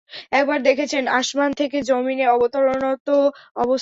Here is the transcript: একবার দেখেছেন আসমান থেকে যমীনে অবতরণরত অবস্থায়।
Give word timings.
একবার 0.31 0.59
দেখেছেন 0.61 1.03
আসমান 1.11 1.49
থেকে 1.53 1.77
যমীনে 1.81 2.25
অবতরণরত 2.27 3.07
অবস্থায়। 3.55 3.69